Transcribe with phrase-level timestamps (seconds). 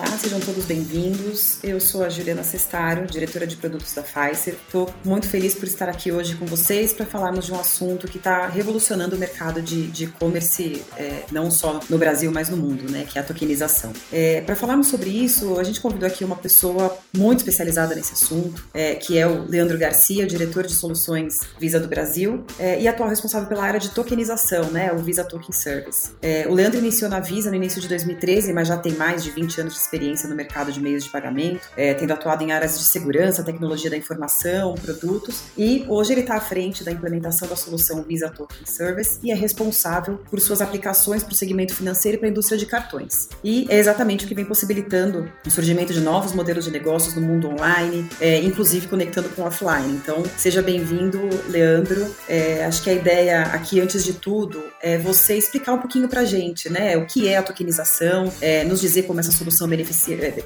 [0.00, 1.58] Olá, sejam todos bem-vindos.
[1.62, 4.54] Eu sou a Juliana Sestaro, diretora de produtos da Pfizer.
[4.54, 8.16] Estou muito feliz por estar aqui hoje com vocês para falarmos de um assunto que
[8.16, 13.04] está revolucionando o mercado de e-commerce, é, não só no Brasil, mas no mundo, né,
[13.06, 13.92] que é a tokenização.
[14.10, 18.66] É, para falarmos sobre isso, a gente convidou aqui uma pessoa muito especializada nesse assunto,
[18.72, 23.10] é, que é o Leandro Garcia, diretor de soluções Visa do Brasil é, e atual
[23.10, 26.12] responsável pela área de tokenização, né, o Visa Token Service.
[26.22, 29.30] É, o Leandro iniciou na Visa no início de 2013, mas já tem mais de
[29.30, 32.78] 20 anos de experiência no mercado de meios de pagamento, é, tendo atuado em áreas
[32.78, 37.56] de segurança, tecnologia da informação, produtos, e hoje ele está à frente da implementação da
[37.56, 42.18] solução Visa Token Service e é responsável por suas aplicações para o segmento financeiro e
[42.18, 43.28] para a indústria de cartões.
[43.42, 47.22] E é exatamente o que vem possibilitando o surgimento de novos modelos de negócios no
[47.22, 49.92] mundo online, é, inclusive conectando com offline.
[50.02, 51.18] Então, seja bem-vindo,
[51.48, 52.14] Leandro.
[52.28, 56.20] É, acho que a ideia aqui, antes de tudo, é você explicar um pouquinho para
[56.20, 59.66] a gente, né, o que é a tokenização, é, nos dizer como essa solução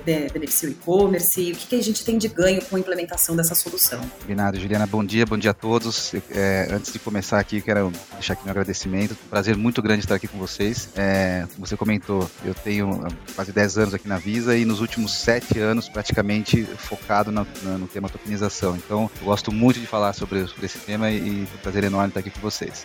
[0.06, 1.52] é, beneficia o e-commerce?
[1.52, 4.00] O que, que, a gente tem de ganho com a implementação dessa solução?
[4.20, 4.86] Combinado, Juliana.
[4.86, 6.14] Bom dia, bom dia a todos.
[6.30, 9.16] É, antes de começar aqui, quero deixar aqui meu agradecimento.
[9.30, 10.88] Prazer muito grande estar aqui com vocês.
[10.96, 15.12] É, como você comentou, eu tenho quase 10 anos aqui na Visa e nos últimos
[15.12, 17.46] 7 anos praticamente focado no,
[17.78, 18.77] no tema tokenização.
[18.77, 21.84] Então, eu gosto muito de falar sobre, sobre esse tema e, e é um prazer
[21.84, 22.84] enorme estar aqui com vocês.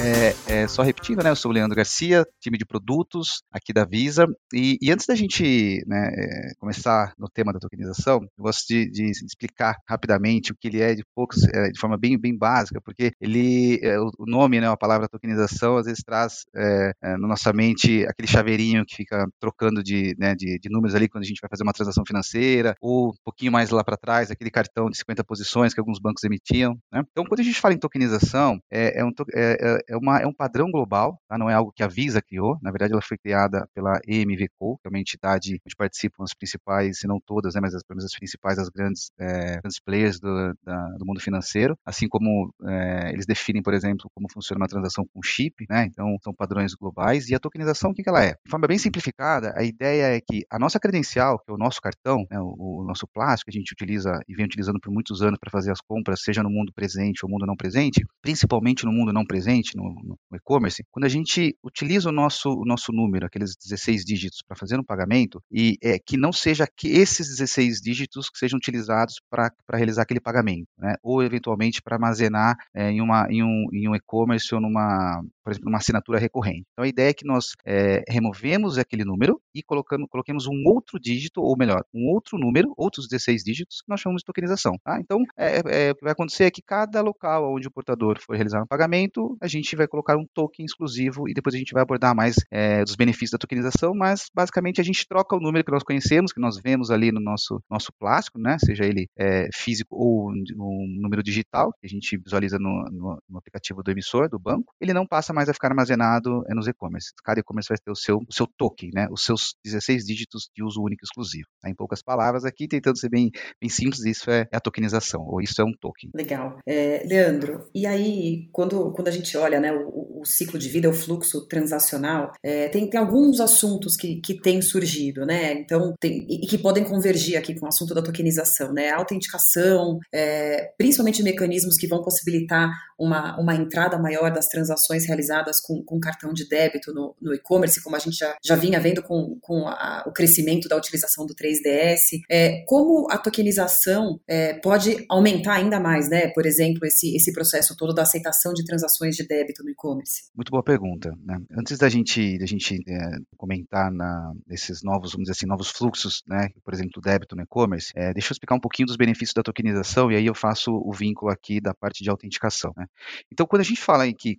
[0.00, 1.30] É, é, só repetindo, né?
[1.30, 4.26] Eu sou o Leandro Garcia, time de produtos aqui da Visa.
[4.52, 8.90] E, e antes da gente né, é, começar no tema da tokenização, eu gosto de,
[8.90, 12.80] de, explicar rapidamente o que ele é de poucos, é, de forma bem, bem básica,
[12.80, 17.52] porque ele, é, o nome, né, a palavra tokenização, às vezes traz é, na nossa
[17.52, 21.40] mente aquele chaveirinho que fica trocando de, né, de, de, números ali quando a gente
[21.40, 24.98] vai fazer uma transação financeira, ou um pouquinho mais lá para trás, aquele cartão de
[24.98, 26.72] 50 posições que alguns bancos emitiam.
[26.92, 27.02] Né?
[27.10, 30.32] Então, quando a gente fala em tokenização, é, um, é, é, é, uma, é um
[30.32, 30.97] padrão global,
[31.28, 31.38] tá?
[31.38, 34.86] não é algo que a Visa criou, na verdade ela foi criada pela EMVCO, que
[34.86, 38.58] é uma entidade onde participam as principais, se não todas, né, mas as, as principais,
[38.58, 43.62] as grandes, é, grandes players do, da, do, mundo financeiro, assim como é, eles definem,
[43.62, 47.38] por exemplo, como funciona uma transação com chip, né, então são padrões globais, e a
[47.38, 48.32] tokenização, o que, que ela é?
[48.44, 51.80] De forma bem simplificada, a ideia é que a nossa credencial, que é o nosso
[51.80, 55.22] cartão, né, o, o nosso plástico, que a gente utiliza e vem utilizando por muitos
[55.22, 58.92] anos para fazer as compras, seja no mundo presente ou mundo não presente, principalmente no
[58.92, 62.92] mundo não presente, presente no, no e-commerce, quando a gente utiliza o nosso, o nosso
[62.92, 67.28] número, aqueles 16 dígitos, para fazer um pagamento, e é, que não seja que esses
[67.28, 70.94] 16 dígitos que sejam utilizados para realizar aquele pagamento, né?
[71.02, 75.50] ou eventualmente para armazenar é, em, uma, em um, em um e-commerce ou numa, por
[75.50, 76.66] exemplo, numa assinatura recorrente.
[76.72, 80.98] Então a ideia é que nós é, removemos aquele número e colocando, coloquemos um outro
[80.98, 84.76] dígito, ou melhor, um outro número, outros 16 dígitos, que nós chamamos de tokenização.
[84.84, 84.98] Tá?
[85.00, 88.34] Então é, é, o que vai acontecer é que cada local onde o portador for
[88.34, 91.82] realizar um pagamento, a gente vai colocar um token exclusivo e depois a gente vai
[91.82, 95.72] abordar mais é, dos benefícios da tokenização, mas basicamente a gente troca o número que
[95.72, 99.96] nós conhecemos, que nós vemos ali no nosso, nosso plástico, né, seja ele é, físico
[99.96, 104.38] ou um número digital, que a gente visualiza no, no, no, aplicativo do emissor, do
[104.38, 107.12] banco, ele não passa mais a ficar armazenado é, nos e-commerce.
[107.24, 110.62] Cada e-commerce vai ter o seu, o seu token, né, os seus 16 dígitos de
[110.62, 111.46] uso único exclusivo.
[111.60, 111.68] Tá?
[111.68, 113.30] Em poucas palavras aqui, tentando ser bem,
[113.60, 116.10] bem simples, isso é, é a tokenização, ou isso é um token.
[116.14, 116.58] Legal.
[116.66, 120.88] É, Leandro, e aí, quando, quando a gente olha né, o, o ciclo de vida,
[120.88, 125.52] o fluxo transacional, é, tem, tem alguns assuntos que, que têm surgido, né?
[125.52, 128.90] Então, tem, e que podem convergir aqui com o assunto da tokenização, né?
[128.90, 135.60] A autenticação, é, principalmente mecanismos que vão possibilitar uma, uma entrada maior das transações realizadas
[135.60, 139.02] com, com cartão de débito no, no e-commerce, como a gente já, já vinha vendo
[139.02, 142.20] com, com a, o crescimento da utilização do 3DS.
[142.28, 146.28] É, como a tokenização é, pode aumentar ainda mais, né?
[146.28, 150.24] Por exemplo, esse, esse processo todo da aceitação de transações de débito no e-commerce?
[150.48, 151.12] Muito boa pergunta.
[151.26, 151.36] Né?
[151.52, 156.22] Antes da gente, da gente é, comentar na, nesses novos, vamos dizer assim, novos fluxos,
[156.26, 156.48] né?
[156.64, 159.42] por exemplo, do débito no e-commerce, é, deixa eu explicar um pouquinho dos benefícios da
[159.42, 162.72] tokenização e aí eu faço o vínculo aqui da parte de autenticação.
[162.78, 162.86] Né?
[163.30, 164.38] Então, quando a gente fala em que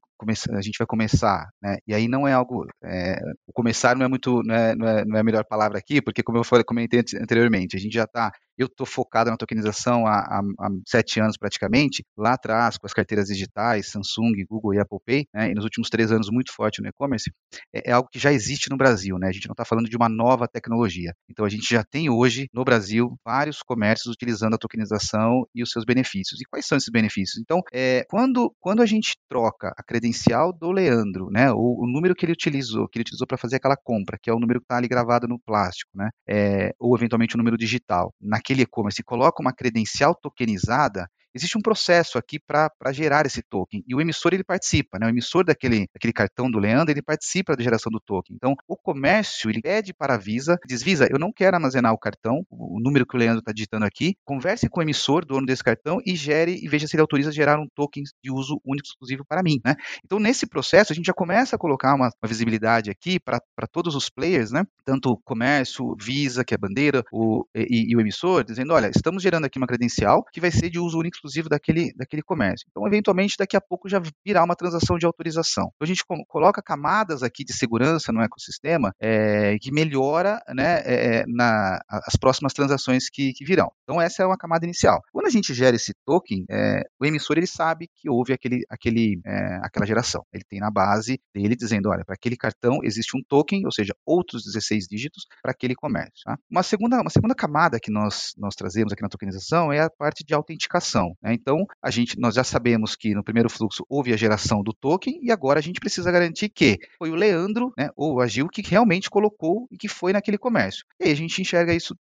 [0.52, 1.78] a gente vai começar, né?
[1.88, 3.18] E aí não é algo, é,
[3.48, 6.02] o começar não é muito, não é, não é, não é a melhor palavra aqui,
[6.02, 10.06] porque como eu falei, comentei anteriormente, a gente já está eu estou focado na tokenização
[10.06, 14.80] há, há, há, sete anos praticamente, lá atrás com as carteiras digitais, Samsung, Google e
[14.80, 17.32] Apple Pay, né, e nos últimos três anos muito forte no e-commerce,
[17.74, 19.28] é, é, algo que já existe no Brasil, né?
[19.28, 21.14] A gente não está falando de uma nova tecnologia.
[21.30, 25.72] Então a gente já tem hoje no Brasil vários comércios utilizando a tokenização e os
[25.72, 26.42] seus benefícios.
[26.42, 27.40] E quais são esses benefícios?
[27.42, 32.16] Então, é, quando, quando a gente troca a credencial do Leandro, né, o, o número
[32.16, 34.66] que ele utilizou, que ele utilizou para fazer aquela compra, que é o número que
[34.66, 39.42] está ali gravado no plástico, né, é, ou eventualmente o número digital, naquele e-commerce, coloca
[39.42, 44.44] uma credencial tokenizada, existe um processo aqui para gerar esse token e o emissor ele
[44.44, 45.08] participa, né?
[45.08, 48.36] O emissor daquele, daquele cartão do Leandro ele participa da geração do token.
[48.36, 51.98] Então o comércio ele pede para a Visa, diz Visa, eu não quero armazenar o
[51.98, 55.64] cartão, o número que o Leandro está digitando aqui, converse com o emissor, dono desse
[55.64, 59.24] cartão e gere e veja se ele autoriza gerar um token de uso único exclusivo
[59.28, 59.76] para mim, né?
[60.04, 63.96] Então nesse processo a gente já começa a colocar uma, uma visibilidade aqui para todos
[63.96, 64.64] os players, né?
[64.84, 68.90] Tanto o comércio, Visa que é a bandeira, o, e, e o emissor, dizendo, olha,
[68.90, 72.66] estamos gerando aqui uma credencial que vai ser de uso único exclusivo daquele, daquele comércio.
[72.70, 75.72] Então, eventualmente, daqui a pouco já virá uma transação de autorização.
[75.76, 81.24] Então, a gente coloca camadas aqui de segurança no ecossistema é, que melhora né, é,
[81.28, 83.72] na, as próximas transações que, que, virão.
[83.84, 85.02] Então, essa é uma camada inicial.
[85.12, 89.22] Quando a gente gera esse token, é, o emissor ele sabe que houve aquele, aquele,
[89.62, 90.24] aquela geração.
[90.34, 93.94] Ele tem na base dele dizendo, olha, para aquele cartão existe um token, ou seja,
[94.06, 96.24] outros 16 dígitos para aquele comércio.
[96.24, 96.38] Tá?
[96.50, 100.24] Uma, segunda, uma segunda camada que nós, nós trazemos aqui na tokenização é a parte
[100.24, 101.09] de autenticação.
[101.22, 101.34] Né?
[101.34, 105.20] Então, a gente, nós já sabemos que no primeiro fluxo houve a geração do token
[105.22, 108.62] e agora a gente precisa garantir que foi o Leandro, né, ou a Gil, que
[108.62, 110.86] realmente colocou e que foi naquele comércio.
[111.00, 111.96] E aí a gente enxerga isso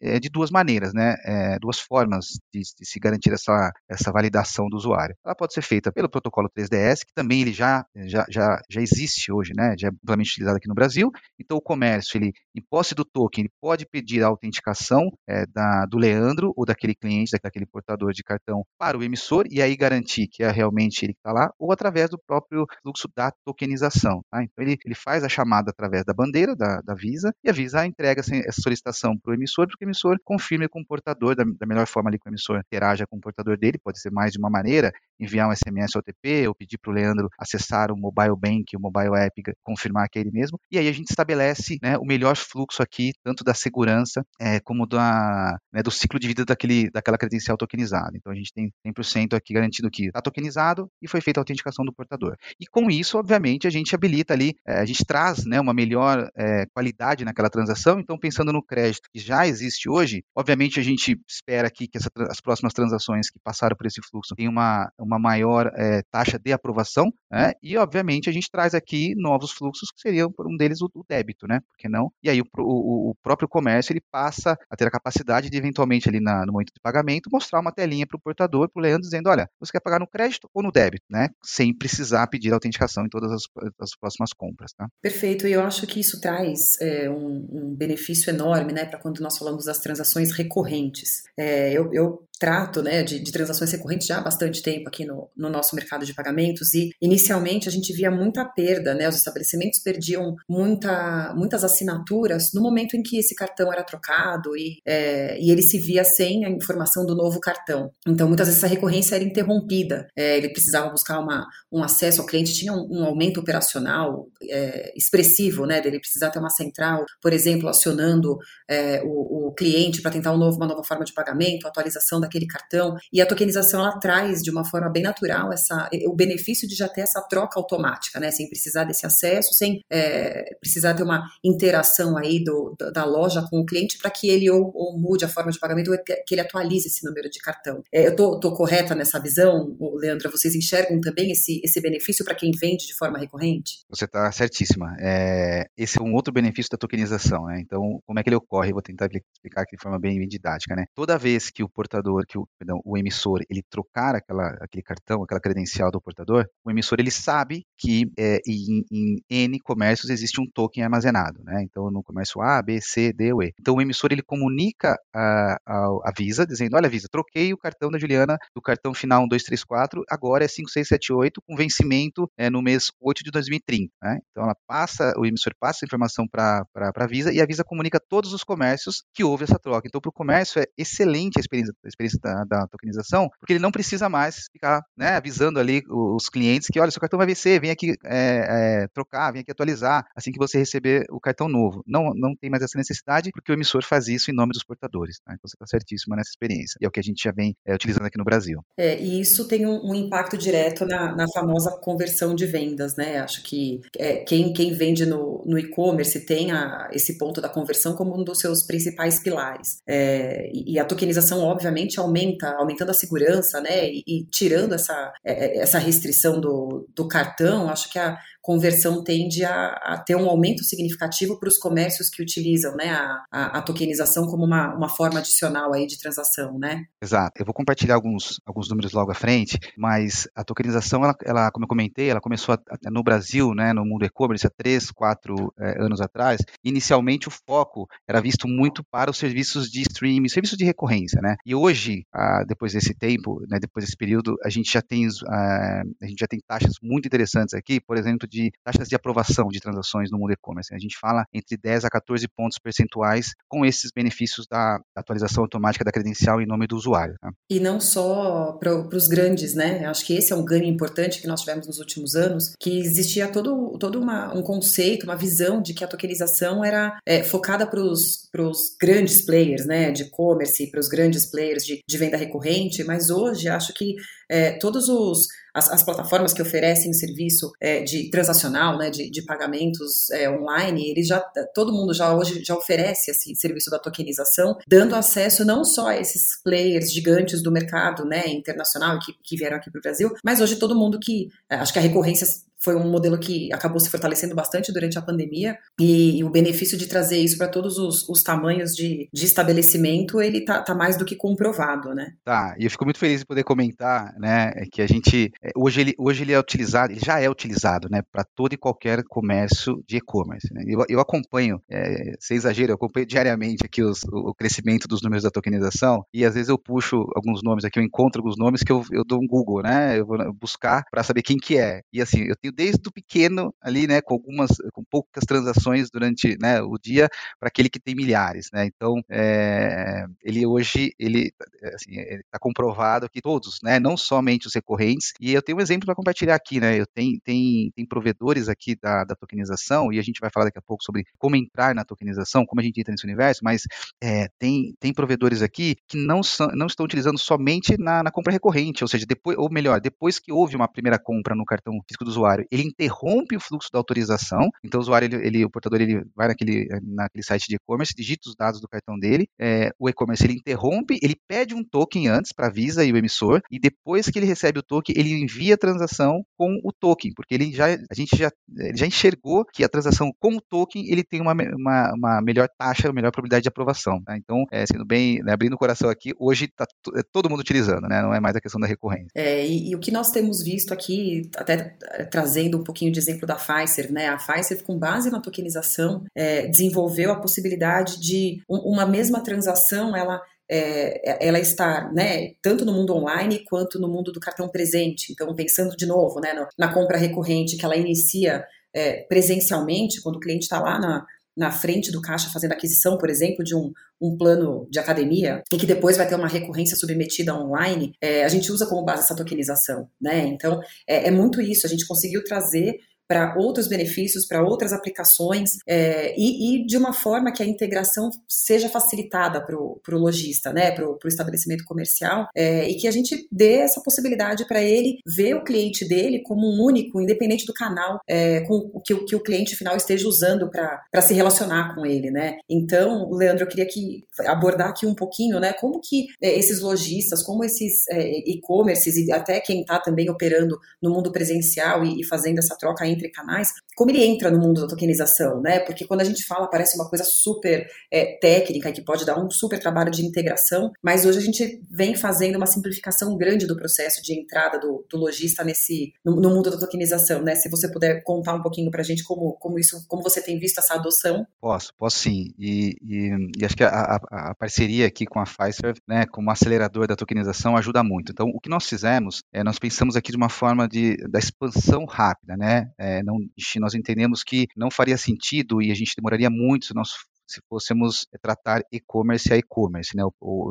[0.00, 4.68] é, de duas maneiras, né, é, duas formas de, de, se garantir essa, essa validação
[4.68, 5.16] do usuário.
[5.24, 9.32] Ela pode ser feita pelo protocolo 3DS, que também ele já, já, já, já existe
[9.32, 11.10] hoje, né, já é amplamente utilizado aqui no Brasil.
[11.38, 15.86] Então, o comércio, ele, em posse do token, ele pode pedir a autenticação é, da,
[15.86, 18.45] do Leandro ou daquele cliente, daquele portador de cartão
[18.78, 22.10] para o emissor e aí garantir que é realmente ele que está lá, ou através
[22.10, 24.22] do próprio fluxo da tokenização.
[24.30, 24.42] Tá?
[24.42, 27.86] Então ele, ele faz a chamada através da bandeira da, da Visa e a Visa
[27.86, 31.44] entrega essa solicitação para o emissor, para que o emissor confirme com o portador da,
[31.44, 34.32] da melhor forma ali que o emissor interaja com o portador dele, pode ser mais
[34.32, 38.36] de uma maneira, enviar um SMS OTP ou pedir para o Leandro acessar o mobile
[38.38, 41.96] bank, o mobile app, confirmar que é ele mesmo, e aí a gente estabelece né,
[41.96, 46.44] o melhor fluxo aqui, tanto da segurança é, como da, né, do ciclo de vida
[46.44, 48.12] daquele, daquela credencial tokenizada.
[48.16, 51.84] Então a gente tem 100% aqui garantido que está tokenizado e foi feita a autenticação
[51.84, 52.36] do portador.
[52.60, 56.28] E com isso, obviamente, a gente habilita ali, é, a gente traz né, uma melhor
[56.36, 57.98] é, qualidade naquela transação.
[57.98, 62.10] Então, pensando no crédito que já existe hoje, obviamente a gente espera aqui que essa,
[62.30, 66.52] as próximas transações que passaram por esse fluxo tenham uma, uma maior é, taxa de
[66.52, 67.52] aprovação, né?
[67.62, 71.04] e obviamente a gente traz aqui novos fluxos que seriam, por um deles, o, o
[71.08, 71.60] débito, né?
[71.60, 72.10] Por que não?
[72.22, 76.08] E aí o, o, o, próprio comércio ele passa a ter a capacidade de, eventualmente,
[76.08, 79.02] ali na, no momento de pagamento, mostrar uma telinha para o portador, para o Leandro,
[79.02, 81.28] dizendo, olha, você quer pagar no crédito ou no débito, né?
[81.44, 83.42] Sem precisar pedir autenticação em todas as,
[83.80, 84.88] as próximas compras, tá?
[85.00, 89.20] Perfeito, e eu acho que isso traz é, um, um, benefício enorme, né, para quando
[89.20, 91.22] nós falamos das transações recorrentes.
[91.38, 95.30] É, eu, eu trato né, de, de, transações recorrentes já há bastante tempo aqui no,
[95.36, 99.80] no, nosso mercado de pagamentos e inicialmente a gente via muita perda, né, os estabelecimentos
[99.80, 105.50] perdiam muita, muitas assinaturas no momento em que esse cartão era trocado e, é, e
[105.50, 107.90] ele se via sem a informação do novo cartão.
[108.06, 112.26] Então muitas vezes essa recorrência era interrompida, é, ele precisava buscar uma, um acesso ao
[112.26, 117.32] cliente, tinha um, um aumento operacional é, expressivo, né, dele precisar ter uma central, por
[117.32, 118.36] exemplo, acionando
[118.68, 122.46] é, o, o, cliente para tentar um novo, uma nova forma de pagamento, atualização daquele
[122.46, 122.96] cartão.
[123.12, 126.88] E a tokenização ela traz de uma forma bem natural essa, o benefício de já
[126.88, 128.30] ter essa troca automática, né?
[128.30, 133.60] Sem precisar desse acesso, sem é, precisar ter uma interação aí do, da loja com
[133.60, 136.40] o cliente para que ele ou, ou, mude a forma de pagamento ou que ele
[136.40, 137.82] atualize esse número de cartão.
[137.92, 140.30] É, eu tô, tô, correta nessa visão, Leandro?
[140.30, 143.84] Vocês enxergam também esse, esse benefício para quem vende de forma recorrente?
[143.88, 144.96] Você está certíssima.
[144.98, 147.60] É, esse é um outro benefício da tokenização, né?
[147.60, 148.72] Então, como é que ele ocorre?
[148.72, 150.84] Vou tentar explicar aqui de forma bem, bem didática, né?
[150.94, 154.82] Toda vez que o portador portador, que o, perdão, o emissor, ele trocar aquela, aquele
[154.82, 160.10] cartão, aquela credencial do portador, o emissor ele sabe que é, em, em, N comércios
[160.10, 161.62] existe um token armazenado, né?
[161.62, 163.52] Então, no comércio A, B, C, D ou E.
[163.60, 167.98] Então, o emissor ele comunica a, a, Visa, dizendo: Olha, Visa, troquei o cartão da
[167.98, 173.30] Juliana do cartão final 1234, agora é 5678, com vencimento é, no mês 8 de
[173.30, 173.92] 2030.
[174.02, 174.18] Né?
[174.30, 177.98] Então, ela passa, o emissor passa a informação para a Visa e a Visa comunica
[177.98, 179.86] a todos os comércios que houve essa troca.
[179.86, 183.60] Então, para o comércio é excelente a experiência, a experiência da, da, tokenização, porque ele
[183.60, 187.60] não precisa mais ficar né, avisando ali os clientes que, olha, seu cartão vai vencer,
[187.66, 191.82] vem aqui é, é, trocar, vem aqui atualizar, assim que você receber o cartão novo.
[191.86, 195.18] Não, não tem mais essa necessidade, porque o emissor faz isso em nome dos portadores.
[195.24, 195.32] Tá?
[195.34, 196.78] Então, você está certíssimo nessa experiência.
[196.80, 198.60] E é o que a gente já vem é, utilizando aqui no Brasil.
[198.78, 203.18] É, e isso tem um, um impacto direto na, na, famosa conversão de vendas, né?
[203.18, 203.80] Acho que
[204.26, 208.38] quem, quem vende no, no e-commerce tem a, esse ponto da conversão como um dos
[208.38, 209.78] seus principais pilares.
[209.86, 213.88] É, e, e, a tokenização, obviamente, aumenta, aumentando a segurança, né?
[213.90, 219.72] E, e tirando essa, essa restrição do, do cartão, acho que a, conversão tende a,
[219.82, 222.90] a ter um aumento significativo para os comércios que utilizam né,
[223.28, 226.84] a, a, tokenização como uma, uma forma adicional aí de transação, né?
[227.02, 227.32] Exato.
[227.40, 231.64] Eu vou compartilhar alguns, alguns números logo à frente, mas a tokenização, ela, ela como
[231.64, 236.00] eu comentei, ela começou no Brasil, né, no mundo e-commerce, há três, quatro é, anos
[236.00, 236.40] atrás.
[236.62, 241.34] Inicialmente, o foco era visto muito para os serviços de streaming, serviços de recorrência, né?
[241.44, 245.82] E hoje, ah, depois desse tempo, né, depois desse período, a gente já tem, ah,
[246.00, 249.60] a gente já tem taxas muito interessantes aqui, por exemplo, de taxas de aprovação de
[249.60, 250.74] transações no mundo e-commerce.
[250.74, 255.84] A gente fala entre 10 a 14 pontos percentuais com esses benefícios da atualização automática
[255.84, 257.14] da credencial em nome do usuário.
[257.22, 257.30] Né?
[257.50, 259.84] E não só para os grandes, né?
[259.86, 263.28] Acho que esse é um ganho importante que nós tivemos nos últimos anos, que existia
[263.28, 267.80] todo, todo uma, um conceito, uma visão de que a tokenização era é, focada para
[267.80, 269.90] os grandes players, né?
[269.90, 273.94] De e-commerce, para os grandes players de, de venda recorrente, mas hoje acho que
[274.28, 279.22] é, todos os as, as, plataformas que oferecem serviço é, de transacional, né, de, de
[279.22, 281.18] pagamentos é, online, eles já
[281.54, 285.96] todo mundo já hoje já oferece esse serviço da tokenização, dando acesso não só a
[285.98, 290.42] esses players gigantes do mercado, né, internacional que, que vieram aqui para o Brasil, mas
[290.42, 292.26] hoje todo mundo que é, acho que a recorrência
[292.58, 296.76] foi um modelo que acabou se fortalecendo bastante durante a pandemia e, e o benefício
[296.76, 300.96] de trazer isso para todos os, os, tamanhos de, de estabelecimento ele tá, tá, mais
[300.96, 302.14] do que comprovado, né?
[302.24, 305.80] Tá, e eu fico muito feliz de poder comentar, né, que a gente é, hoje
[305.80, 309.82] ele hoje ele é utilizado, ele já é utilizado, né, para todo e qualquer comércio
[309.86, 310.52] de e-commerce.
[310.52, 310.64] Né?
[310.66, 315.22] Eu, eu, acompanho, é, sem exagero, eu acompanho diariamente aqui os, o crescimento dos números
[315.22, 318.72] da tokenização e às vezes eu puxo alguns nomes aqui, eu encontro alguns nomes que
[318.72, 321.80] eu, eu dou um Google, né, eu vou buscar para saber quem que é.
[321.92, 326.36] E assim, eu tenho desde o pequeno ali, né, com algumas, com poucas transações durante
[326.40, 328.66] né, o dia, para aquele que tem milhares, né?
[328.66, 331.32] Então, é, ele hoje, ele
[331.74, 335.12] assim, está comprovado que todos, né, não somente os recorrentes.
[335.20, 336.78] E eu tenho um exemplo para compartilhar aqui, né?
[336.78, 340.58] Eu tenho tem, tem provedores aqui da, da tokenização e a gente vai falar daqui
[340.58, 343.62] a pouco sobre como entrar na tokenização, como a gente entra nesse universo, mas
[344.02, 348.32] é, tem tem provedores aqui que não são, não estão utilizando somente na, na compra
[348.32, 352.04] recorrente, ou seja, depois, ou melhor, depois que houve uma primeira compra no cartão físico
[352.04, 354.48] do usuário ele interrompe o fluxo da autorização.
[354.64, 358.28] Então, o usuário, ele, ele o portador, ele vai naquele, naquele site de e-commerce, digita
[358.28, 362.32] os dados do cartão dele, é, o e-commerce ele interrompe, ele pede um token antes
[362.32, 365.54] para a Visa e o emissor, e depois que ele recebe o token, ele envia
[365.54, 368.30] a transação com o token, porque ele já, a gente já,
[368.74, 372.92] já enxergou que a transação com o token ele tem uma, uma, uma melhor taxa,
[372.92, 374.02] melhor probabilidade de aprovação.
[374.02, 374.16] Tá?
[374.16, 376.66] Então, é, sendo bem, né, abrindo o coração aqui, hoje está
[376.96, 378.02] é todo mundo utilizando, né?
[378.02, 379.10] não é mais a questão da recorrência.
[379.14, 382.98] É, e, e o que nós temos visto aqui, até é, trazendo um pouquinho de
[382.98, 384.08] exemplo da Pfizer, né?
[384.08, 390.20] A Pfizer, com base na tokenização, é, desenvolveu a possibilidade de uma mesma transação, ela
[390.48, 395.12] é, ela estar né, tanto no mundo online quanto no mundo do cartão presente.
[395.12, 400.20] Então, pensando de novo né, na compra recorrente que ela inicia é, presencialmente, quando o
[400.20, 401.06] cliente está lá na,
[401.36, 405.56] na frente do caixa fazendo aquisição, por exemplo, de um, um plano de academia e
[405.56, 409.16] que depois vai ter uma recorrência submetida online, é, a gente usa como base essa
[409.16, 410.26] tokenização, né?
[410.26, 412.78] Então, é, é muito isso, a gente conseguiu trazer
[413.08, 418.10] para outros benefícios, para outras aplicações, é, e, e, de uma forma que a integração
[418.28, 423.26] seja facilitada para o lojista, né, para o estabelecimento comercial, é, e que a gente
[423.30, 428.00] dê essa possibilidade para ele ver o cliente dele como um único, independente do canal
[428.08, 432.36] é, com que, que, o cliente final esteja usando para se relacionar com ele, né.
[432.48, 437.22] Então, Leandro, eu queria que abordar aqui um pouquinho, né, como que é, esses lojistas,
[437.22, 442.04] como esses é, e-commerces e até quem está também operando no mundo presencial e, e
[442.04, 445.60] fazendo essa troca entre canais, como ele entra no mundo da tokenização, né?
[445.60, 449.30] Porque quando a gente fala, parece uma coisa super é, técnica que pode dar um
[449.30, 454.02] super trabalho de integração, mas hoje a gente vem fazendo uma simplificação grande do processo
[454.02, 457.34] de entrada do, do lojista nesse no, no, mundo da tokenização, né?
[457.34, 460.38] Se você puder contar um pouquinho para a gente como, como isso, como você tem
[460.38, 461.26] visto essa adoção.
[461.40, 462.32] Posso, posso sim.
[462.38, 466.30] E, e, e acho que a, a, a, parceria aqui com a Pfizer, né, como
[466.30, 468.12] acelerador da tokenização, ajuda muito.
[468.12, 471.84] Então, o que nós fizemos, é, nós pensamos aqui de uma forma de, da expansão
[471.84, 472.70] rápida, né?
[472.78, 473.18] É, não,
[473.60, 476.90] nós entendemos que não faria sentido e a gente demoraria muito se nós
[477.26, 480.02] se fôssemos eh, tratar e-commerce a e-commerce, né,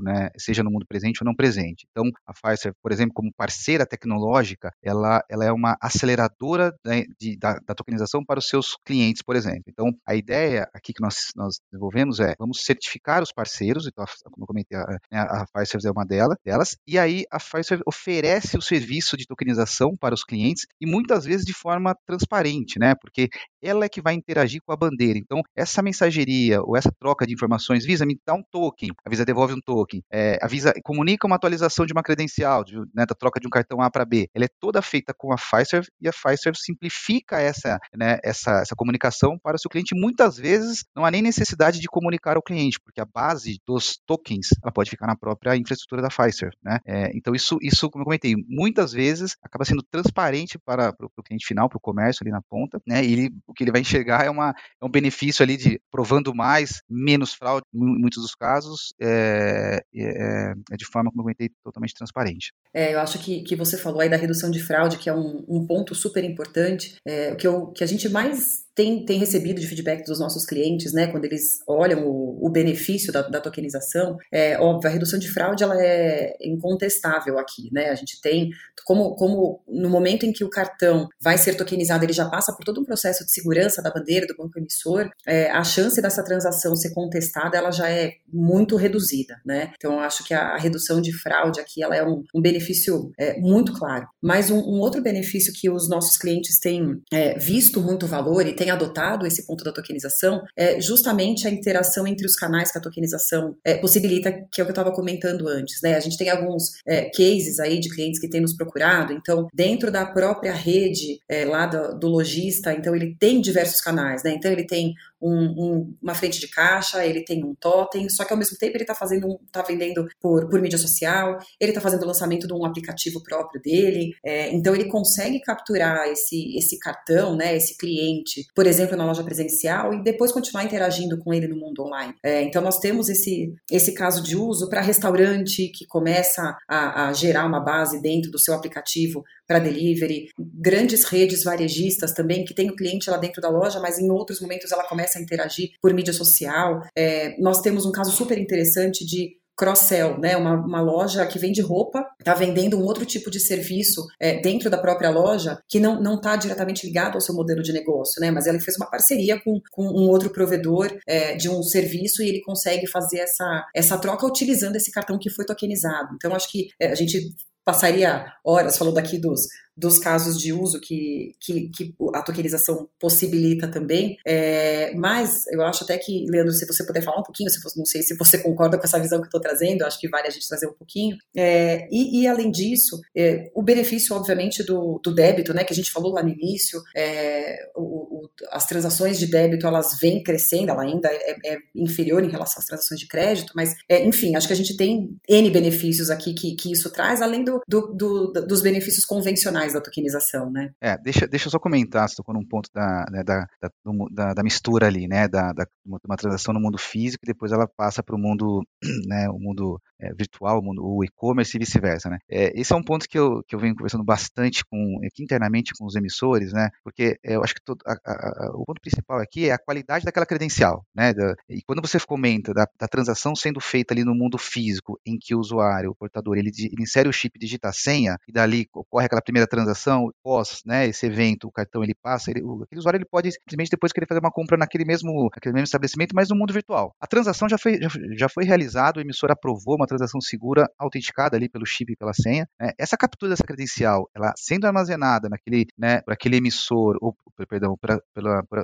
[0.03, 1.85] né, seja no mundo presente ou não presente.
[1.91, 7.37] Então, a Pfizer, por exemplo, como parceira tecnológica, ela, ela é uma aceleradora de, de,
[7.37, 9.63] da, da, tokenização para os seus clientes, por exemplo.
[9.67, 14.43] Então, a ideia aqui que nós, nós desenvolvemos é, vamos certificar os parceiros, então, como
[14.43, 18.57] eu comentei, a, né, a Pfizer é uma delas, delas, e aí a Pfizer oferece
[18.57, 23.29] o serviço de tokenização para os clientes e muitas vezes de forma transparente, né, porque
[23.61, 25.17] ela é que vai interagir com a bandeira.
[25.17, 29.25] Então, essa mensageria ou essa troca de informações, Visa me dá um token, a Visa
[29.25, 33.15] devolve um token, é, a Visa comunica uma atualização de uma credencial, de, né, da
[33.15, 34.27] troca de um cartão A para B.
[34.33, 38.75] Ela é toda feita com a Fiserv e a Fiserv simplifica essa, né, essa, essa
[38.75, 39.95] comunicação para o seu cliente.
[39.95, 44.47] Muitas vezes não há nem necessidade de comunicar ao cliente, porque a base dos tokens
[44.63, 46.53] ela pode ficar na própria infraestrutura da Fiserv.
[46.63, 46.79] Né?
[46.85, 51.23] É, então, isso, isso, como eu comentei, muitas vezes acaba sendo transparente para, para o
[51.23, 53.03] cliente final, para o comércio ali na ponta, né?
[53.03, 56.33] e ele, o que ele vai enxergar é, uma, é um benefício ali de provando
[56.33, 61.25] mais mais, menos fraude em muitos dos casos, é, é, é de forma, como eu
[61.25, 62.53] comentei, totalmente transparente.
[62.73, 65.43] É, eu acho que, que você falou aí da redução de fraude, que é um,
[65.47, 69.59] um ponto super importante, é, o que, eu, que a gente mais tem, tem recebido
[69.59, 74.17] de feedback dos nossos clientes, né, quando eles olham o, o benefício da, da, tokenização,
[74.31, 78.49] é óbvio, a redução de fraude ela é incontestável aqui, né, a gente tem,
[78.85, 82.63] como, como no momento em que o cartão vai ser tokenizado, ele já passa por
[82.63, 86.75] todo um processo de segurança da bandeira do banco emissor, é, a chance dessa transação
[86.75, 91.01] ser contestada, ela já é muito reduzida, né, então eu acho que a, a redução
[91.01, 94.07] de fraude aqui, ela é um, um benefício é, muito claro.
[94.21, 98.55] Mas um, um, outro benefício que os nossos clientes têm é, visto muito valor e
[98.55, 102.77] têm tem adotado esse ponto da tokenização é justamente a interação entre os canais que
[102.79, 105.81] a tokenização é, possibilita, que é o que eu estava comentando antes.
[105.83, 105.95] Né?
[105.95, 109.91] A gente tem alguns é, cases aí de clientes que têm nos procurado, então, dentro
[109.91, 114.33] da própria rede é, lá do, do lojista, então ele tem diversos canais, né?
[114.35, 118.33] Então ele tem um, um, uma frente de caixa, ele tem um totem, só que
[118.33, 122.03] ao mesmo tempo ele está fazendo, tá vendendo por, por mídia social, ele está fazendo
[122.03, 127.35] o lançamento de um aplicativo próprio dele, é, então ele consegue capturar esse, esse cartão,
[127.35, 131.55] né, esse cliente, por exemplo, na loja presencial e depois continuar interagindo com ele no
[131.55, 132.13] mundo online.
[132.23, 137.13] É, então nós temos esse, esse caso de uso para restaurante que começa a, a
[137.13, 142.69] gerar uma base dentro do seu aplicativo para delivery, grandes redes varejistas também, que tem
[142.69, 145.93] o cliente lá dentro da loja, mas em outros momentos ela começa a interagir por
[145.93, 146.81] mídia social.
[146.97, 150.35] É, nós temos um caso super interessante de cross-sell, né?
[150.35, 154.69] Uma, uma, loja que vende roupa, está vendendo um outro tipo de serviço é, dentro
[154.69, 158.31] da própria loja que não está diretamente ligado ao seu modelo de negócio, né?
[158.31, 162.27] Mas ela fez uma parceria com, com um outro provedor é, de um serviço e
[162.29, 166.15] ele consegue fazer essa, essa troca utilizando esse cartão que foi tokenizado.
[166.15, 167.33] Então, acho que é, a gente
[167.65, 169.41] passaria horas falando aqui dos,
[169.77, 174.17] dos casos de uso que, que, que a tokenização possibilita também.
[174.25, 177.77] É, mas eu acho até que, Leandro, se você puder falar um pouquinho, se você,
[177.77, 180.27] não sei se você concorda com essa visão que eu estou trazendo, acho que vale
[180.27, 181.17] a gente trazer um pouquinho.
[181.35, 185.75] É, e, e, além disso, é, o benefício, obviamente, do, do, débito, né, que a
[185.75, 190.71] gente falou lá no início, é, o, o, as transações de débito elas vêm crescendo,
[190.71, 194.47] ela ainda é, é inferior em relação às transações de crédito, mas, é, enfim, acho
[194.47, 198.25] que a gente tem N benefícios aqui que, que isso traz, além do, do, do
[198.45, 200.71] dos benefícios convencionais mais da tokenização, né?
[200.79, 203.69] É, deixa, deixa eu só comentar, você tocou num ponto da, né, da, da,
[204.11, 207.67] da, da, mistura ali, né, da, da, uma transação no mundo físico e depois ela
[207.67, 208.63] passa para o mundo,
[209.07, 212.19] né, o mundo é, virtual, o, o e-commerce e vice-versa, né.
[212.29, 215.73] É, esse é um ponto que eu, que eu venho conversando bastante com, aqui internamente
[215.77, 219.49] com os emissores, né, porque eu acho que todo, a, a, o ponto principal aqui
[219.49, 221.13] é a qualidade daquela credencial, né,
[221.49, 225.33] e quando você comenta da, da, transação sendo feita ali no mundo físico, em que
[225.33, 229.05] o usuário, o portador, ele, ele insere o chip, digita a senha, e dali ocorre
[229.05, 232.97] aquela primeira transação, pós né, esse evento, o cartão ele passa, ele, o, aquele usuário
[232.97, 236.35] ele pode simplesmente depois querer fazer uma compra naquele mesmo, naquele mesmo estabelecimento, mas no
[236.35, 236.93] mundo virtual.
[236.99, 241.35] A transação já foi, já, já foi realizada, o emissor aprovou uma transação segura, autenticada
[241.37, 242.47] ali pelo chip e pela senha.
[242.59, 247.15] Né, essa captura dessa credencial, ela sendo armazenada naquele, né, para aquele emissor, ou,
[247.47, 247.99] perdão, para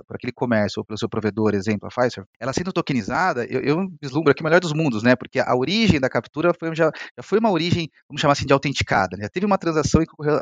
[0.10, 4.32] aquele comércio ou pelo seu provedor, exemplo, a Pfizer, ela sendo tokenizada, eu, eu vislumbro
[4.32, 7.40] aqui o melhor dos mundos, né, porque a origem da captura foi, já, já foi
[7.40, 9.16] uma origem, vamos chamar assim, de autenticada.
[9.18, 10.36] Né, já teve uma transação que ocorreu.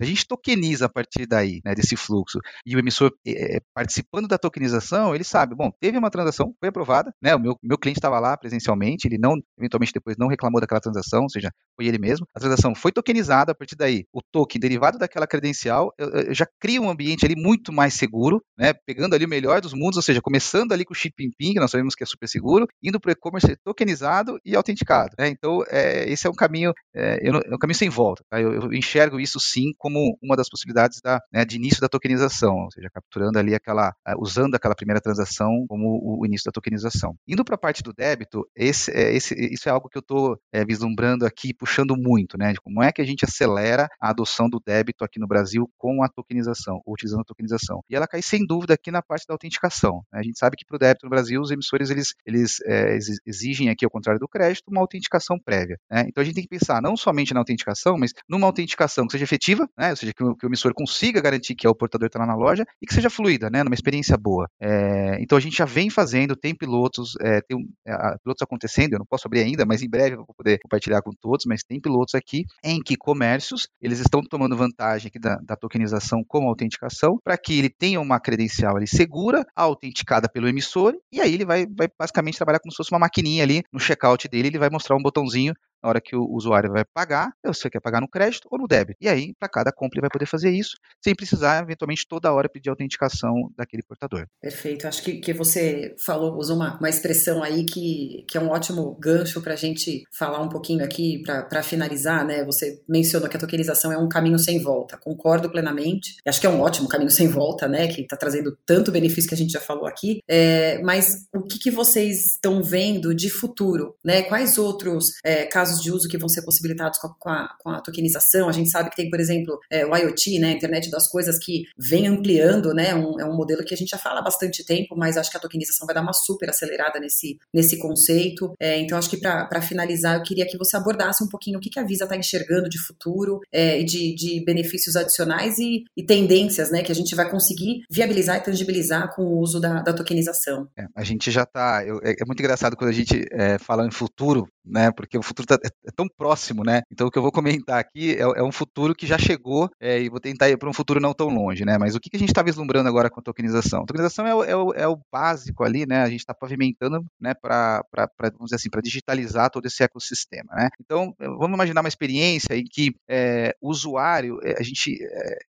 [0.00, 4.38] A gente tokeniza a partir daí, né, desse fluxo, e o emissor é, participando da
[4.38, 8.20] tokenização, ele sabe, bom, teve uma transação, foi aprovada, né, o meu, meu cliente estava
[8.20, 12.26] lá presencialmente, ele não, eventualmente depois não reclamou daquela transação, ou seja, foi ele mesmo,
[12.34, 16.46] a transação foi tokenizada, a partir daí, o token derivado daquela credencial, eu, eu já
[16.60, 20.02] cria um ambiente ali muito mais seguro, né, pegando ali o melhor dos mundos, ou
[20.02, 23.00] seja, começando ali com o chip PIN, que nós sabemos que é super seguro, indo
[23.00, 25.14] para o e-commerce tokenizado e autenticado.
[25.18, 25.28] Né?
[25.28, 28.22] Então, é, esse é um caminho, é, eu, é um caminho sem volta.
[28.28, 28.40] Tá?
[28.40, 32.54] Eu, eu, enxergo isso sim como uma das possibilidades da, né, de início da tokenização,
[32.56, 37.14] ou seja, capturando ali aquela, é, usando aquela primeira transação como o, início da tokenização.
[37.26, 40.38] Indo para a parte do débito, esse, é, esse, isso é algo que eu estou
[40.52, 42.52] é, vislumbrando aqui, puxando muito, né?
[42.52, 46.02] De como é que a gente acelera a adoção do débito aqui no Brasil com
[46.02, 47.80] a tokenização, ou utilizando a tokenização.
[47.90, 50.02] E ela cai sem dúvida aqui na parte da autenticação.
[50.12, 50.20] Né?
[50.20, 53.68] A gente sabe que para o débito no Brasil, os emissores eles, eles é, exigem
[53.68, 55.76] aqui, ao contrário do crédito, uma autenticação prévia.
[55.90, 56.06] Né?
[56.08, 59.26] Então a gente tem que pensar não somente na autenticação, mas numa autenticação que seja
[59.32, 59.90] efetiva, né?
[59.90, 62.26] ou seja, que o, que o emissor consiga garantir que é o portador está lá
[62.26, 63.64] na loja e que seja fluida, né?
[63.64, 64.48] numa experiência boa.
[64.60, 68.98] É, então a gente já vem fazendo, tem pilotos, é, tem é, pilotos acontecendo, eu
[68.98, 71.80] não posso abrir ainda, mas em breve eu vou poder compartilhar com todos, mas tem
[71.80, 77.18] pilotos aqui em que comércios eles estão tomando vantagem aqui da, da tokenização como autenticação
[77.24, 81.66] para que ele tenha uma credencial ali segura, autenticada pelo emissor, e aí ele vai,
[81.66, 84.96] vai basicamente trabalhar como se fosse uma maquininha ali no checkout dele, ele vai mostrar
[84.96, 88.58] um botãozinho na hora que o usuário vai pagar, você quer pagar no crédito ou
[88.58, 88.98] no débito.
[89.00, 92.48] E aí, para cada compra, ele vai poder fazer isso, sem precisar, eventualmente, toda hora
[92.48, 94.26] pedir autenticação daquele portador.
[94.40, 94.86] Perfeito.
[94.86, 98.96] Acho que, que você falou, usou uma, uma expressão aí que, que é um ótimo
[99.00, 102.44] gancho para a gente falar um pouquinho aqui, para finalizar, né?
[102.44, 104.96] Você mencionou que a tokenização é um caminho sem volta.
[104.98, 106.16] Concordo plenamente.
[106.26, 107.88] Acho que é um ótimo caminho sem volta, né?
[107.88, 110.20] Que está trazendo tanto benefício que a gente já falou aqui.
[110.28, 114.22] É, mas o que, que vocês estão vendo de futuro, né?
[114.22, 117.48] Quais outros é, casos casos de uso que vão ser possibilitados com a, com a,
[117.58, 118.48] com a tokenização.
[118.48, 121.38] A gente sabe que tem, por exemplo, é, o IoT, né, a internet das coisas,
[121.38, 124.64] que vem ampliando, né, um, é um modelo que a gente já fala há bastante
[124.64, 128.52] tempo, mas acho que a tokenização vai dar uma super acelerada nesse, nesse conceito.
[128.60, 131.70] É, então, acho que para finalizar, eu queria que você abordasse um pouquinho o que,
[131.70, 136.04] que a Visa está enxergando de futuro é, e de, de benefícios adicionais e, e,
[136.04, 139.92] tendências, né, que a gente vai conseguir viabilizar e tangibilizar com o uso da, da
[139.92, 140.68] tokenização.
[140.76, 141.82] É, a gente já está.
[141.82, 144.90] É, é, muito engraçado quando a gente é, fala em futuro, né?
[144.90, 146.82] Porque o futuro tá, é, é, tão próximo, né?
[146.90, 150.00] Então o que eu vou comentar aqui é, é um futuro que já chegou é,
[150.00, 151.78] e vou tentar ir para um futuro não tão longe, né?
[151.78, 153.82] Mas o que, que a gente está vislumbrando agora com a tokenização?
[153.82, 156.02] A tokenização é o, é o, o básico ali, né?
[156.02, 157.34] A gente está pavimentando, né?
[157.34, 157.84] Para,
[158.20, 160.68] vamos dizer assim, para digitalizar todo esse ecossistema, né?
[160.80, 164.98] Então vamos imaginar uma experiência em que é, o usuário, a gente,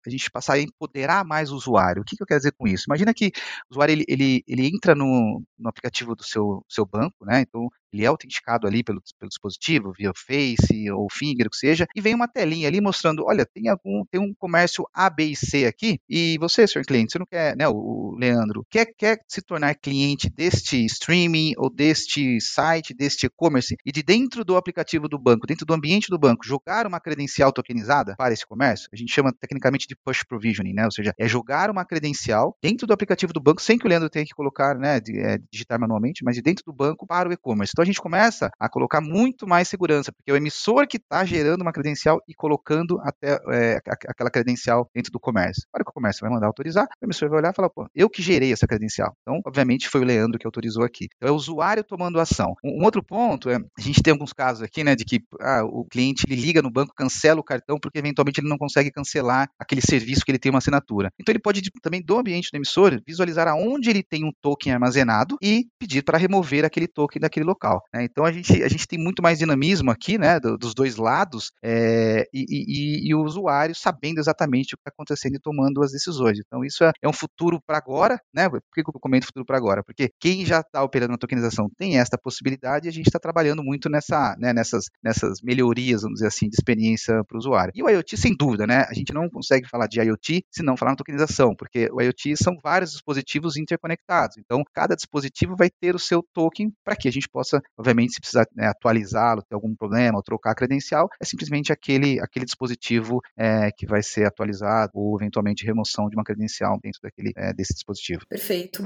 [0.06, 2.02] a gente passar a empoderar mais o usuário.
[2.02, 2.84] O que, que eu quero dizer com isso?
[2.88, 3.32] Imagina que
[3.70, 7.40] o usuário ele, ele, ele entra no, no aplicativo do seu, seu banco, né?
[7.40, 11.86] Então ele é autenticado ali pelo, pelo dispositivo, via Face ou Finger, o que seja,
[11.94, 15.36] e vem uma telinha ali mostrando, olha, tem algum, tem um comércio A, B e
[15.36, 19.42] C aqui, e você, senhor cliente, você não quer, né, o Leandro, quer, quer se
[19.42, 25.18] tornar cliente deste streaming ou deste site, deste e-commerce, e de dentro do aplicativo do
[25.18, 28.88] banco, dentro do ambiente do banco, jogar uma credencial tokenizada para esse comércio?
[28.92, 32.86] A gente chama tecnicamente de push provisioning, né, ou seja, é jogar uma credencial dentro
[32.86, 36.24] do aplicativo do banco, sem que o Leandro tenha que colocar, né, é, digitar manualmente,
[36.24, 37.72] mas de dentro do banco para o e-commerce.
[37.74, 40.98] Então, então a gente começa a colocar muito mais segurança, porque é o emissor que
[40.98, 45.64] está gerando uma credencial e colocando até é, aquela credencial dentro do comércio.
[45.72, 48.08] Para que o comércio vai mandar autorizar, o emissor vai olhar e falar, pô, eu
[48.08, 49.16] que gerei essa credencial.
[49.22, 51.08] Então, obviamente, foi o Leandro que autorizou aqui.
[51.16, 52.54] Então, é o usuário tomando ação.
[52.64, 55.64] Um, um outro ponto é, a gente tem alguns casos aqui, né, de que ah,
[55.64, 59.48] o cliente ele liga no banco, cancela o cartão, porque eventualmente ele não consegue cancelar
[59.58, 61.10] aquele serviço que ele tem uma assinatura.
[61.18, 65.36] Então, ele pode também do ambiente do emissor visualizar aonde ele tem um token armazenado
[65.42, 67.71] e pedir para remover aquele token daquele local.
[67.92, 68.04] Né?
[68.04, 71.52] Então a gente, a gente tem muito mais dinamismo aqui, né, do, dos dois lados,
[71.62, 75.92] é, e, e, e, o usuário sabendo exatamente o que está acontecendo e tomando as
[75.92, 76.38] decisões.
[76.38, 78.48] Então isso é, é um futuro para agora, né?
[78.48, 79.82] Por que eu comento futuro para agora?
[79.82, 83.62] Porque quem já está operando na tokenização tem esta possibilidade e a gente está trabalhando
[83.62, 87.72] muito nessa, né, nessas, nessas melhorias, vamos dizer assim, de experiência para o usuário.
[87.74, 88.84] E o IoT, sem dúvida, né?
[88.88, 92.36] A gente não consegue falar de IoT se não falar na tokenização, porque o IoT
[92.36, 94.36] são vários dispositivos interconectados.
[94.38, 98.20] Então, cada dispositivo vai ter o seu token para que a gente possa Obviamente, se
[98.20, 103.20] precisar né, atualizá-lo, ter algum problema ou trocar a credencial, é simplesmente aquele, aquele dispositivo
[103.36, 107.74] é, que vai ser atualizado ou eventualmente remoção de uma credencial dentro daquele, é, desse
[107.74, 108.22] dispositivo.
[108.28, 108.82] Perfeito.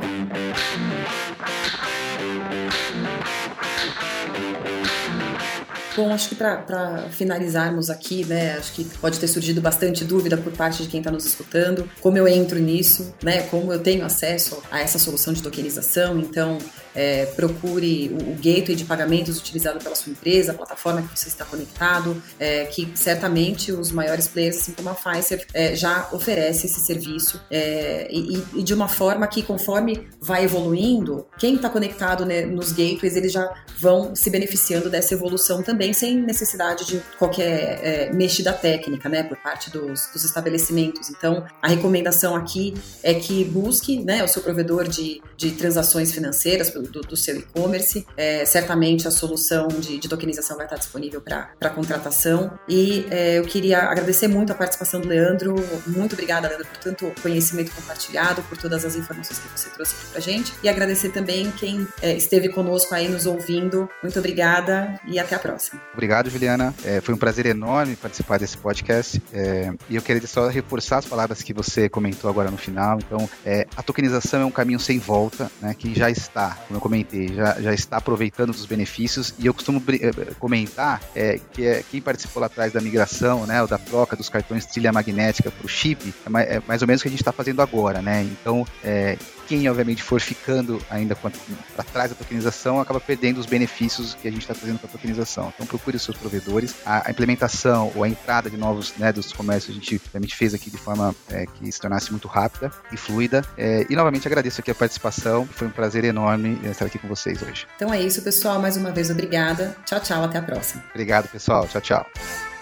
[5.96, 10.52] Bom, acho que para finalizarmos aqui, né, acho que pode ter surgido bastante dúvida por
[10.52, 14.62] parte de quem está nos escutando, como eu entro nisso, né, como eu tenho acesso
[14.70, 16.18] a essa solução de tokenização.
[16.18, 16.58] Então,
[16.96, 21.28] é, procure o, o gateway de pagamentos utilizado pela sua empresa, a plataforma que você
[21.28, 26.66] está conectado, é, que certamente os maiores players, assim como a Pfizer, é, já oferece
[26.66, 32.24] esse serviço é, e, e, de uma forma que conforme vai evoluindo, quem está conectado
[32.24, 37.80] né, nos gateways, eles já vão se beneficiando dessa evolução também, sem necessidade de qualquer
[37.82, 41.10] é, mexida técnica, né, por parte dos, dos estabelecimentos.
[41.10, 46.70] Então, a recomendação aqui é que busque né, o seu provedor de, de transações financeiras
[46.86, 48.06] do, do seu e-commerce.
[48.16, 52.58] É, certamente a solução de, de, tokenização vai estar disponível para contratação.
[52.68, 55.54] E é, eu queria agradecer muito a participação do Leandro.
[55.86, 60.06] Muito obrigada, Leandro, por tanto conhecimento compartilhado, por todas as informações que você trouxe aqui
[60.12, 60.52] para gente.
[60.62, 63.88] E agradecer também quem é, esteve conosco aí nos ouvindo.
[64.02, 65.80] Muito obrigada e até a próxima.
[65.92, 66.74] Obrigado, Juliana.
[66.84, 69.22] É, foi um prazer enorme participar desse podcast.
[69.32, 72.98] É, e eu queria só reforçar as palavras que você comentou agora no final.
[72.98, 77.06] Então, é, a tokenização é um caminho sem volta, né, que já está, como eu
[77.06, 79.34] comentei, já, já está aproveitando dos benefícios.
[79.38, 83.60] E eu costumo eh, comentar é, que é, quem participou lá atrás da migração, né,
[83.62, 87.00] ou da troca dos cartões trilha magnética para o chip, é é mais, ou menos
[87.00, 88.00] o que a gente está fazendo agora.
[88.00, 88.22] Né?
[88.22, 94.14] Então, é, quem obviamente for ficando ainda para trás da tokenização acaba perdendo os benefícios
[94.14, 95.52] que a gente está trazendo para a tokenização.
[95.54, 96.74] Então procure os seus provedores.
[96.84, 100.54] A, a, implementação ou a entrada de novos né, dos comércios a gente realmente fez
[100.54, 103.44] aqui de forma é, que se tornasse muito rápida e fluida.
[103.56, 105.46] É, e novamente agradeço aqui a participação.
[105.46, 107.66] Foi um prazer enorme estar aqui com vocês hoje.
[107.76, 108.60] Então é isso, pessoal.
[108.60, 109.76] Mais uma vez, obrigada.
[109.84, 110.24] Tchau, tchau.
[110.24, 110.82] Até a próxima.
[110.90, 111.66] Obrigado, pessoal.
[111.68, 112.55] Tchau, tchau.